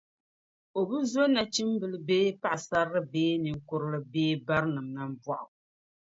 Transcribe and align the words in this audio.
o 0.79 0.81
bi 0.87 0.97
zo 1.11 1.23
nachimbil’ 1.33 1.93
bee 2.07 2.29
paɣisarili 2.41 3.01
bee 3.11 3.33
ninkurili 3.43 3.99
bee 4.11 4.33
barinim’ 4.45 4.87
nambɔɣu. 4.95 5.47